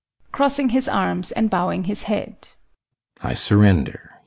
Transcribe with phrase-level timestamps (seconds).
[0.31, 2.47] [Crossing his arms and bowing his head]
[3.21, 4.13] I surrender.